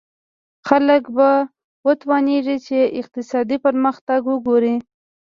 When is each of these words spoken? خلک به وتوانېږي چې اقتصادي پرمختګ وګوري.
خلک 0.67 1.03
به 1.15 1.29
وتوانېږي 1.85 2.57
چې 2.67 2.77
اقتصادي 3.01 3.57
پرمختګ 3.65 4.21
وګوري. 4.27 4.75